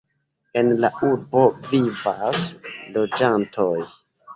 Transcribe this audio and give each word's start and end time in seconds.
En 0.61 0.71
la 0.85 0.89
urbo 1.09 1.45
vivas 1.67 2.43
loĝantoj. 2.99 3.73